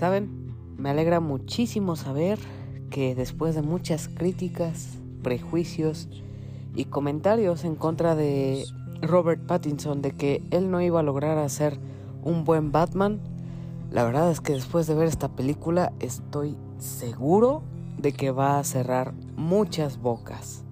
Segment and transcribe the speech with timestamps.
[0.00, 2.38] Saben, me alegra muchísimo saber
[2.88, 6.08] que después de muchas críticas, prejuicios
[6.74, 8.64] y comentarios en contra de
[9.02, 11.78] Robert Pattinson de que él no iba a lograr hacer
[12.22, 13.20] un buen Batman,
[13.90, 17.62] la verdad es que después de ver esta película estoy seguro
[17.98, 20.64] de que va a cerrar muchas bocas.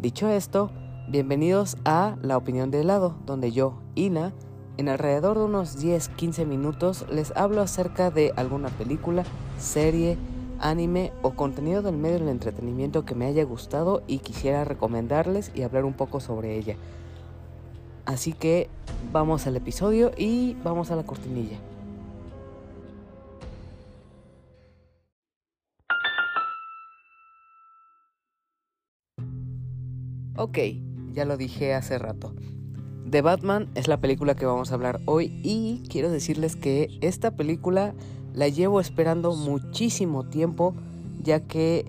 [0.00, 0.70] Dicho esto,
[1.06, 4.32] bienvenidos a La Opinión de Helado, donde yo, Ina,
[4.76, 9.24] en alrededor de unos 10-15 minutos les hablo acerca de alguna película,
[9.58, 10.16] serie,
[10.58, 15.62] anime o contenido del medio del entretenimiento que me haya gustado y quisiera recomendarles y
[15.62, 16.76] hablar un poco sobre ella.
[18.04, 18.68] Así que
[19.12, 21.58] vamos al episodio y vamos a la cortinilla.
[30.36, 30.58] Ok,
[31.12, 32.34] ya lo dije hace rato.
[33.10, 37.32] The Batman es la película que vamos a hablar hoy y quiero decirles que esta
[37.32, 37.94] película
[38.32, 40.74] la llevo esperando muchísimo tiempo
[41.22, 41.84] ya que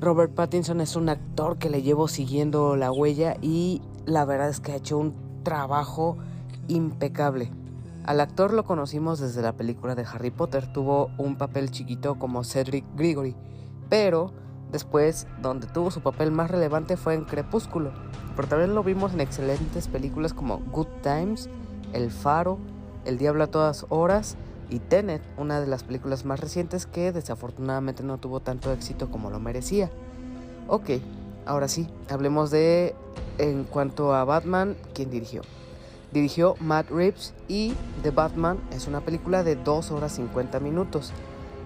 [0.00, 4.60] Robert Pattinson es un actor que le llevo siguiendo la huella y la verdad es
[4.60, 5.14] que ha hecho un
[5.44, 6.18] trabajo
[6.68, 7.50] impecable.
[8.04, 12.44] Al actor lo conocimos desde la película de Harry Potter, tuvo un papel chiquito como
[12.44, 13.34] Cedric Gregory,
[13.88, 14.32] pero
[14.72, 17.92] Después, donde tuvo su papel más relevante fue en Crepúsculo,
[18.34, 21.48] pero también lo vimos en excelentes películas como Good Times,
[21.92, 22.58] El Faro,
[23.04, 24.36] El Diablo a todas horas
[24.68, 29.30] y Tenet, una de las películas más recientes que desafortunadamente no tuvo tanto éxito como
[29.30, 29.90] lo merecía.
[30.66, 30.90] Ok,
[31.46, 32.94] ahora sí, hablemos de
[33.38, 35.42] en cuanto a Batman, ¿quién dirigió?
[36.12, 41.12] Dirigió Matt Reeves y The Batman es una película de 2 horas 50 minutos.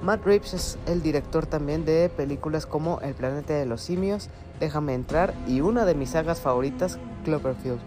[0.02, 4.92] Matt Reeves es el director también de películas como El planeta de los simios, Déjame
[4.92, 7.80] entrar y una de mis sagas favoritas, Cloverfield.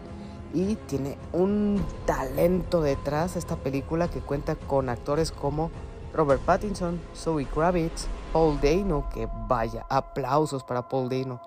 [0.55, 5.69] Y tiene un talento detrás esta película que cuenta con actores como
[6.13, 11.41] Robert Pattinson, Zoe Kravitz, Paul Dano, que vaya, aplausos para Paul Dano,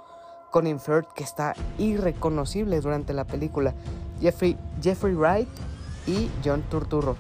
[0.52, 3.74] Colin Firth, que está irreconocible durante la película,
[4.20, 5.48] Jeffrey, Jeffrey Wright
[6.06, 7.16] y John Turturro.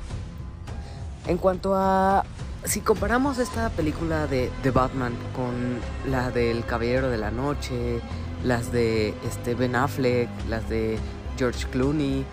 [1.26, 2.24] En cuanto a
[2.66, 5.78] si comparamos esta película de, The Batman con
[6.10, 8.00] la del Caballero de la Noche,
[8.44, 10.98] las de este Ben Affleck, las de
[11.38, 12.24] George Clooney,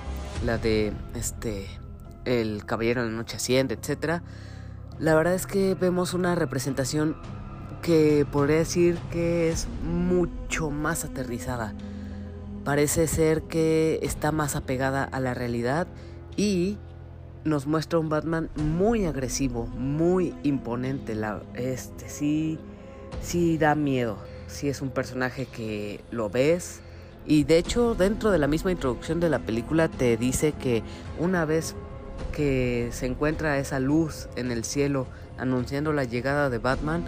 [0.44, 1.68] la de este
[2.26, 4.22] El Caballero de la Noche Asciende, etc.
[5.00, 7.16] La verdad es que vemos una representación
[7.84, 11.74] que podría decir que es mucho más aterrizada.
[12.64, 15.88] Parece ser que está más apegada a la realidad
[16.38, 16.78] y
[17.46, 21.16] nos muestra un Batman muy agresivo, muy imponente.
[21.16, 22.60] La, este sí,
[23.22, 24.18] sí da miedo.
[24.48, 26.82] Sí es un personaje que lo ves.
[27.26, 30.84] Y de hecho, dentro de la misma introducción de la película te dice que
[31.20, 31.76] una vez
[32.32, 37.04] que se encuentra esa luz en el cielo anunciando la llegada de Batman,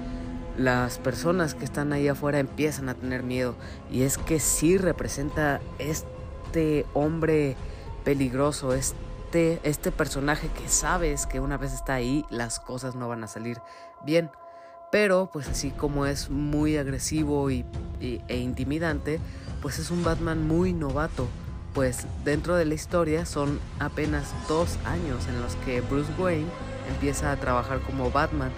[0.57, 3.55] las personas que están ahí afuera empiezan a tener miedo.
[3.91, 7.55] Y es que sí representa este hombre
[8.03, 9.04] peligroso, este
[9.35, 13.61] este, personaje que sabes que una vez está ahí, las cosas no van a salir
[14.05, 14.29] bien.
[14.91, 17.65] Pero pues así como es muy agresivo y,
[17.99, 19.19] e intimidante,
[19.61, 21.27] pues es un Batman muy novato.
[21.73, 26.47] Pues dentro de la historia son apenas dos años en los que Bruce Wayne
[26.89, 28.51] empieza a trabajar como Batman.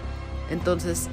[0.51, 1.07] Entonces,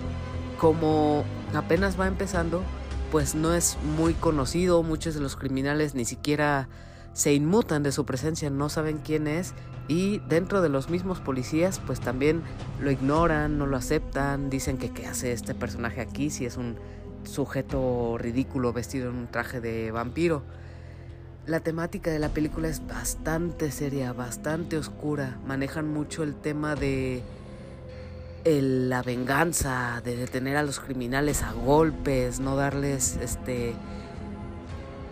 [0.58, 2.62] como apenas va empezando,
[3.10, 6.69] pues no es muy conocido, muchos de los criminales ni siquiera
[7.14, 9.54] se inmutan de su presencia, no saben quién es
[9.88, 12.42] y dentro de los mismos policías pues también
[12.80, 16.76] lo ignoran, no lo aceptan, dicen que qué hace este personaje aquí si es un
[17.22, 20.42] sujeto ridículo vestido en un traje de vampiro.
[21.47, 27.22] La temática de la película es bastante seria, bastante oscura, manejan mucho el tema de
[28.44, 33.75] la venganza, de detener a los criminales a golpes, no darles este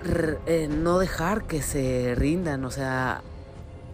[0.04, 3.22] eh, no dejar que se rindan, o sea,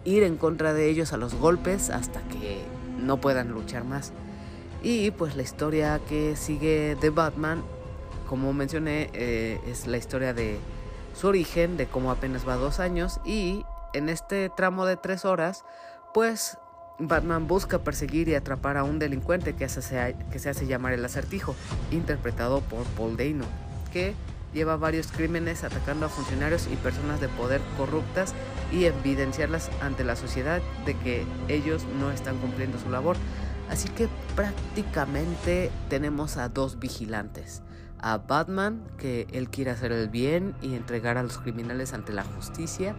[0.05, 2.61] ir en contra de ellos a los golpes hasta que
[2.99, 4.11] no puedan luchar más.
[4.81, 7.63] Y pues la historia que sigue de Batman,
[8.27, 10.59] como mencioné, eh, es la historia de
[11.13, 15.65] su origen, de cómo apenas va dos años y en este tramo de tres horas,
[16.13, 16.57] pues
[16.97, 21.55] Batman busca perseguir y atrapar a un delincuente que, que se hace llamar el acertijo,
[21.91, 23.45] interpretado por Paul Dano,
[23.91, 24.13] que
[24.53, 28.33] lleva varios crímenes atacando a funcionarios y personas de poder corruptas
[28.71, 33.17] y evidenciarlas ante la sociedad de que ellos no están cumpliendo su labor.
[33.69, 37.61] Así que prácticamente tenemos a dos vigilantes.
[38.01, 42.23] A Batman, que él quiere hacer el bien y entregar a los criminales ante la
[42.23, 42.95] justicia.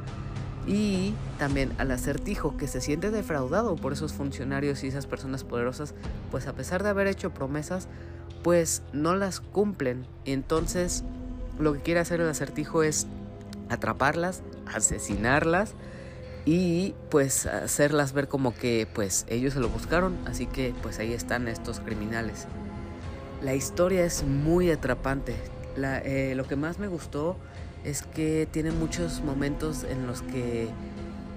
[0.66, 5.94] Y también al acertijo que se siente defraudado por esos funcionarios y esas personas poderosas,
[6.30, 7.88] pues a pesar de haber hecho promesas,
[8.42, 10.06] pues no las cumplen.
[10.26, 11.02] Entonces
[11.60, 13.06] lo que quiere hacer el acertijo es
[13.68, 15.74] atraparlas, asesinarlas
[16.44, 21.12] y pues hacerlas ver como que pues ellos se lo buscaron, así que pues ahí
[21.12, 22.46] están estos criminales.
[23.42, 25.34] La historia es muy atrapante.
[25.76, 27.36] Eh, lo que más me gustó
[27.84, 30.68] es que tiene muchos momentos en los que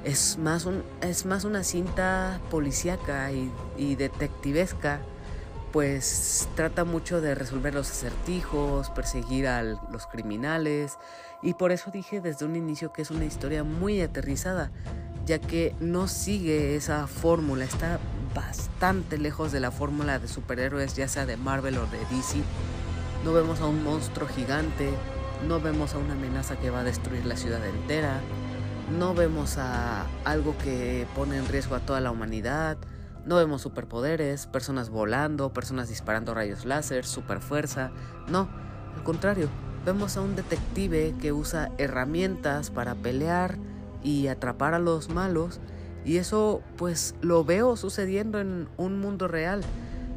[0.04, 5.00] es más, un, es más una cinta policíaca y, y detectivesca
[5.74, 11.00] pues trata mucho de resolver los acertijos, perseguir a los criminales
[11.42, 14.70] y por eso dije desde un inicio que es una historia muy aterrizada,
[15.25, 18.00] ya que no sigue esa fórmula, está
[18.36, 22.44] bastante lejos de la fórmula de superhéroes, ya sea de Marvel o de DC.
[23.25, 24.92] No vemos a un monstruo gigante,
[25.48, 28.22] no vemos a una amenaza que va a destruir la ciudad entera,
[28.96, 32.78] no vemos a algo que pone en riesgo a toda la humanidad,
[33.25, 37.92] no vemos superpoderes, personas volando, personas disparando rayos láser, superfuerza.
[38.28, 38.50] No,
[38.96, 39.48] al contrario,
[39.86, 43.58] vemos a un detective que usa herramientas para pelear
[44.04, 45.62] y atrapar a los malos.
[46.04, 49.62] Y eso pues lo veo sucediendo en un mundo real.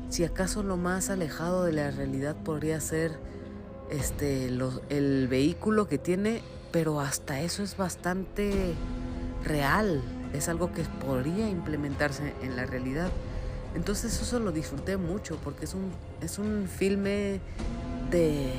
[0.08, 3.12] Si acaso lo más alejado de la realidad podría ser
[3.88, 4.47] este
[4.88, 6.43] el vehículo que tiene,
[6.73, 8.75] pero hasta eso es bastante
[9.44, 13.11] real es algo que podría implementarse en la realidad.
[13.75, 15.90] Entonces eso lo disfruté mucho porque es un,
[16.20, 17.40] es un filme
[18.11, 18.52] de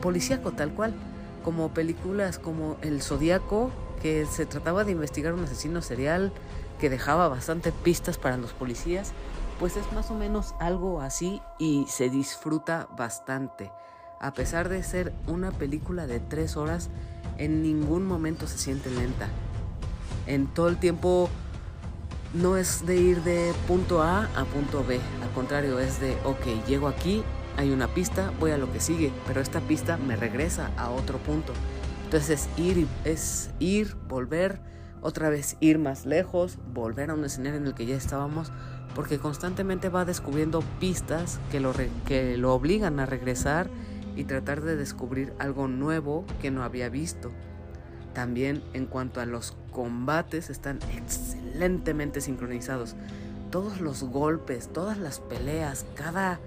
[0.00, 0.94] policíaco tal cual,
[1.44, 3.70] como películas como El Zodíaco,
[4.02, 6.32] que se trataba de investigar un asesino serial
[6.80, 9.12] que dejaba bastante pistas para los policías,
[9.60, 13.70] pues es más o menos algo así y se disfruta bastante.
[14.20, 16.90] A pesar de ser una película de tres horas,
[17.38, 19.28] en ningún momento se siente lenta
[20.26, 21.28] en todo el tiempo
[22.34, 26.66] no es de ir de punto A a punto B, al contrario, es de, ok,
[26.66, 27.22] llego aquí,
[27.56, 31.18] hay una pista, voy a lo que sigue, pero esta pista me regresa a otro
[31.18, 31.52] punto.
[32.04, 34.60] Entonces es ir, es ir, volver,
[35.00, 38.50] otra vez ir más lejos, volver a un escenario en el que ya estábamos,
[38.94, 41.72] porque constantemente va descubriendo pistas que lo,
[42.06, 43.68] que lo obligan a regresar
[44.16, 47.30] y tratar de descubrir algo nuevo que no había visto.
[48.14, 52.94] También en cuanto a los combates están excelentemente sincronizados.
[53.50, 56.40] Todos los golpes, todas las peleas, cada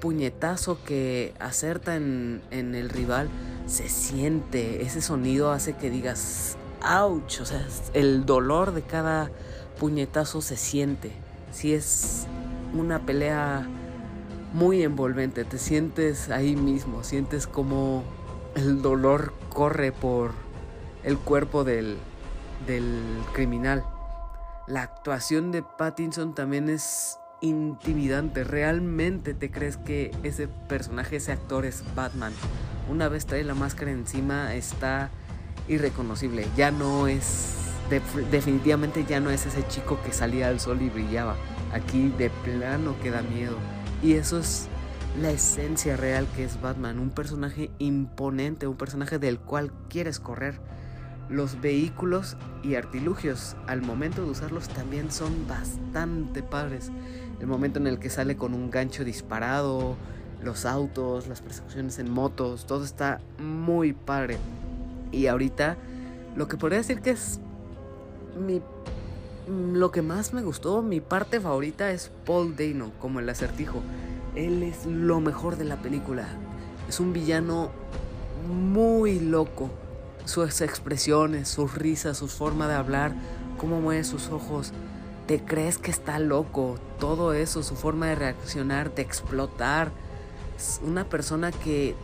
[0.00, 3.28] puñetazo que acerta en, el rival,
[3.66, 4.82] se siente.
[4.82, 7.64] Ese sonido hace que digas, ouch, o sea,
[7.94, 9.30] el dolor de cada
[9.78, 11.12] puñetazo se siente.
[11.52, 12.26] Si es
[12.74, 13.66] una pelea
[14.52, 18.02] muy envolvente, te sientes ahí mismo, sientes como
[18.56, 20.32] el dolor corre por
[21.04, 21.98] el cuerpo del,
[23.32, 23.84] criminal.
[24.66, 28.44] La actuación de Pattinson también es intimidante.
[28.44, 32.32] Realmente te crees que ese personaje, ese actor es Batman.
[32.88, 35.10] Una vez trae la máscara encima está
[35.66, 36.46] irreconocible.
[36.56, 37.56] Ya no es...
[38.30, 41.36] definitivamente ya no es ese chico que salía al sol y brillaba.
[41.72, 43.56] Aquí de plano queda miedo.
[44.02, 44.68] Y eso es
[45.20, 47.00] la esencia real que es Batman.
[47.00, 50.60] Un personaje imponente, un personaje del cual quieres correr
[51.28, 56.90] los vehículos y artilugios al momento de usarlos también son bastante padres.
[57.40, 59.96] El momento en el que sale con un gancho disparado,
[60.42, 64.36] los autos, las persecuciones en motos, todo está muy padre.
[65.10, 65.76] Y ahorita
[66.36, 67.40] lo que podría decir que es
[68.38, 68.60] mi
[69.48, 73.80] lo que más me gustó, mi parte favorita es Paul Dano como el acertijo.
[74.36, 76.28] Él es lo mejor de la película.
[76.88, 77.70] Es un villano
[78.48, 79.70] muy loco
[80.24, 83.12] sus expresiones, sus risas, su forma de hablar,
[83.58, 84.72] cómo mueve sus ojos.
[85.26, 89.92] Te crees que está loco, todo eso, su forma de reaccionar, de explotar.
[90.56, 91.94] Es una persona que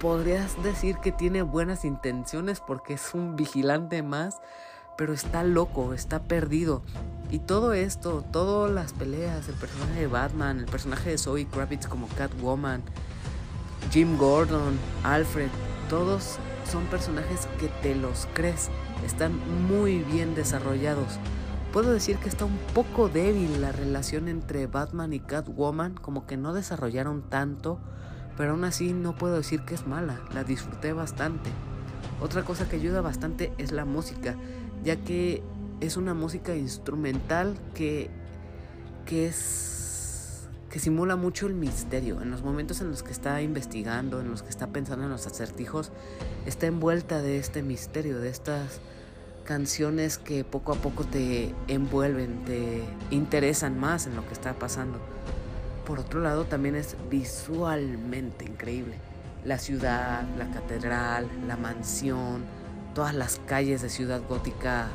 [0.00, 4.40] podrías decir que tiene buenas intenciones porque es un vigilante más,
[4.96, 6.82] pero está loco, está perdido.
[7.30, 11.86] Y todo esto, todas las peleas, el personaje de Batman, el personaje de Zoe Kravitz
[11.86, 12.82] como Catwoman,
[13.90, 15.50] Jim Gordon, Alfred,
[15.88, 18.70] todos son personajes que te los crees,
[19.04, 19.32] están
[19.66, 21.18] muy bien desarrollados.
[21.72, 26.36] Puedo decir que está un poco débil la relación entre Batman y Catwoman, como que
[26.36, 27.78] no desarrollaron tanto,
[28.36, 31.50] pero aún así no puedo decir que es mala, la disfruté bastante.
[32.20, 34.36] Otra cosa que ayuda bastante es la música,
[34.82, 35.42] ya que
[35.80, 38.10] es una música instrumental que,
[39.06, 39.87] que es
[40.70, 42.20] que simula mucho el misterio.
[42.20, 45.26] En los momentos en los que está investigando, en los que está pensando en los
[45.26, 45.92] acertijos,
[46.46, 48.80] está envuelta de este misterio, de estas
[49.44, 54.98] canciones que poco a poco te envuelven, te interesan más en lo que está pasando.
[55.86, 58.96] Por otro lado, también es visualmente increíble.
[59.46, 62.44] La ciudad, la catedral, la mansión,
[62.94, 64.88] todas las calles de Ciudad Gótica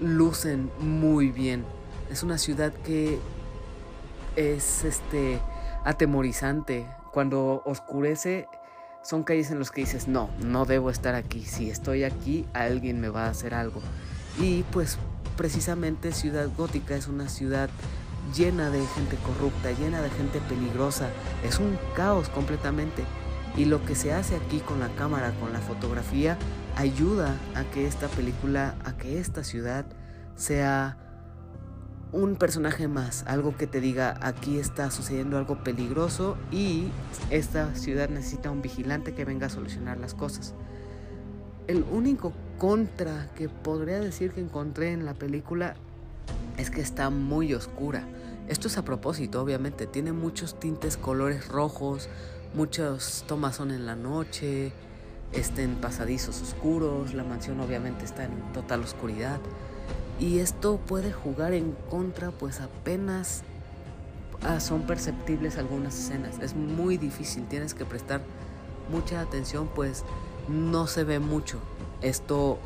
[0.00, 1.64] lucen muy bien.
[2.10, 3.18] Es una ciudad que
[4.38, 5.40] es este
[5.84, 6.86] atemorizante.
[7.12, 8.48] Cuando oscurece
[9.02, 11.44] son calles en las que dices, no, no debo estar aquí.
[11.44, 13.80] Si estoy aquí, alguien me va a hacer algo.
[14.38, 14.98] Y pues
[15.36, 17.68] precisamente Ciudad Gótica es una ciudad
[18.36, 21.08] llena de gente corrupta, llena de gente peligrosa.
[21.42, 23.04] Es un caos completamente.
[23.56, 26.36] Y lo que se hace aquí con la cámara, con la fotografía,
[26.76, 29.86] ayuda a que esta película, a que esta ciudad
[30.36, 30.96] sea
[32.12, 36.88] un personaje más, algo que te diga aquí está sucediendo algo peligroso y
[37.30, 40.54] esta ciudad necesita un vigilante que venga a solucionar las cosas.
[41.66, 45.74] El único contra que podría decir que encontré en la película
[46.56, 48.04] es que está muy oscura.
[48.48, 52.08] Esto es a propósito, obviamente, tiene muchos tintes colores rojos,
[52.54, 54.72] muchos tomas son en la noche,
[55.32, 59.38] estén pasadizos oscuros, la mansión obviamente está en total oscuridad.
[60.18, 63.42] Y esto puede jugar en contra, pues apenas
[64.42, 66.38] ah, son perceptibles algunas escenas.
[66.40, 68.20] Es muy difícil, tienes que prestar
[68.90, 70.04] mucha atención, pues
[70.48, 71.60] no se ve mucho.
[72.02, 72.58] Esto,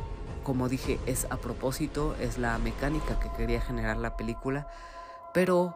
[0.43, 4.67] como dije, es a propósito, es la mecánica que quería generar la película,
[5.33, 5.75] pero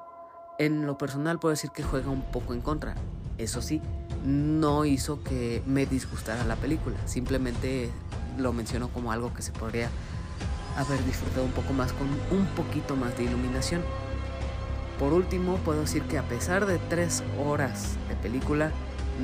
[0.57, 2.95] en lo personal puedo decir que juega un poco en contra.
[3.37, 3.81] Eso sí,
[4.25, 7.91] no hizo que me disgustara la película, simplemente
[8.37, 9.89] lo menciono como algo que se podría
[10.77, 13.81] haber disfrutado un poco más con un poquito más de iluminación.
[14.99, 18.71] Por último, puedo decir que a pesar de tres horas de película,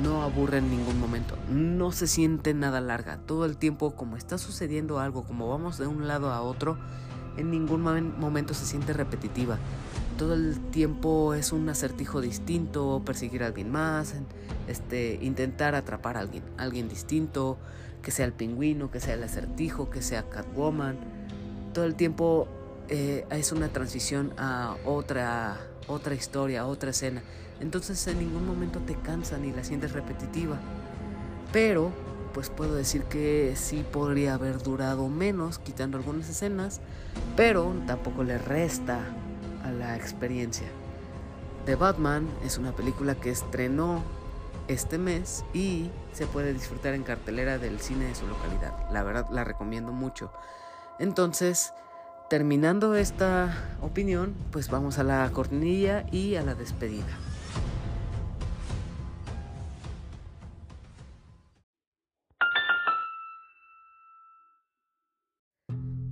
[0.02, 4.38] no aburre en ningún momento, no se siente nada larga, todo el tiempo como está
[4.38, 6.76] sucediendo algo, como vamos de un lado a otro,
[7.36, 7.82] en ningún
[8.18, 9.58] momento se siente repetitiva.
[10.18, 14.14] Todo el tiempo es un acertijo distinto, perseguir a alguien más,
[14.68, 17.58] este, intentar atrapar a alguien, alguien distinto,
[18.02, 20.96] que sea el pingüino, que sea el acertijo, que sea Catwoman
[21.74, 22.48] todo el tiempo
[22.88, 27.22] eh, es una transición a otra, otra historia, otra escena.
[27.60, 30.56] Entonces en ningún momento te cansa ni la sientes repetitiva.
[31.52, 31.92] Pero,
[32.32, 36.80] pues puedo decir que sí podría haber durado menos, quitando algunas escenas,
[37.36, 39.00] pero tampoco le resta
[39.62, 40.66] a la experiencia.
[41.66, 44.02] The Batman es una película que estrenó
[44.68, 48.90] este mes y se puede disfrutar en cartelera del cine de su localidad.
[48.90, 50.30] La verdad la recomiendo mucho.
[50.98, 51.72] Entonces,
[52.30, 57.18] terminando esta opinión, pues vamos a la cornilla y a la despedida.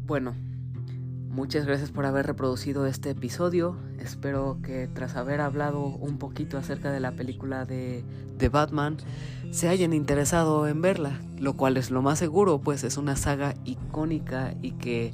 [0.04, 0.34] Bueno,
[1.30, 3.78] muchas gracias por haber reproducido este episodio.
[4.02, 8.04] Espero que tras haber hablado un poquito acerca de la película de,
[8.36, 8.96] de Batman,
[9.52, 13.54] se hayan interesado en verla, lo cual es lo más seguro, pues es una saga
[13.64, 15.12] icónica y que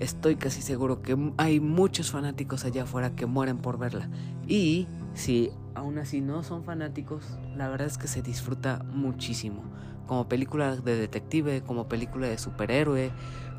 [0.00, 4.08] estoy casi seguro que hay muchos fanáticos allá afuera que mueren por verla.
[4.48, 7.22] Y si aún así no son fanáticos,
[7.56, 9.62] la verdad es que se disfruta muchísimo.
[10.06, 13.12] Como película de detective, como película de superhéroe,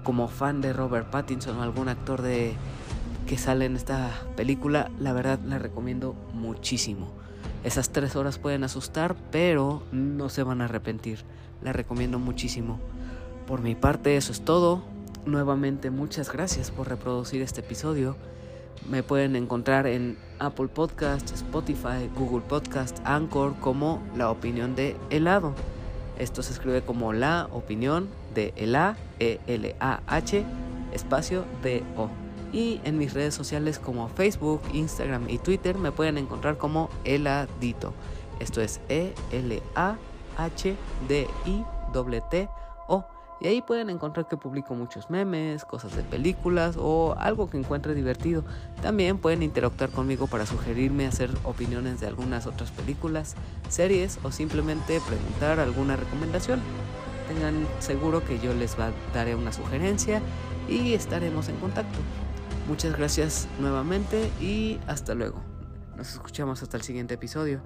[0.03, 2.55] como fan de Robert Pattinson o algún actor de
[3.29, 7.11] que sale en esta película, la verdad la recomiendo muchísimo.
[7.63, 11.19] Esas tres horas pueden asustar, pero no se van a arrepentir.
[11.61, 12.79] La recomiendo muchísimo.
[13.45, 14.81] Por mi parte, eso es todo.
[15.27, 18.15] Nuevamente, muchas gracias por reproducir este episodio.
[18.89, 25.53] Me pueden encontrar en Apple Podcast, Spotify, Google Podcast, Anchor como La Opinión de Helado.
[26.17, 30.43] Esto se escribe como La Opinión de Ela, E-L-A-H,
[30.93, 36.57] espacio D-O y en mis redes sociales como Facebook, Instagram y Twitter me pueden encontrar
[36.57, 37.93] como Eladito.
[38.39, 39.99] Esto es E-L-A-H-D-I-T-O.
[43.41, 47.95] Y ahí pueden encontrar que publico muchos memes, cosas de películas o algo que encuentre
[47.95, 48.43] divertido.
[48.81, 53.35] También pueden interactuar conmigo para sugerirme hacer opiniones de algunas otras películas,
[53.69, 56.59] series o simplemente preguntar alguna recomendación.
[57.29, 58.75] Tengan seguro que yo les
[59.13, 60.21] daré una sugerencia
[60.67, 61.99] y estaremos en contacto.
[62.69, 65.41] Muchas gracias nuevamente y hasta luego.
[65.97, 67.63] Nos escuchamos hasta el siguiente episodio.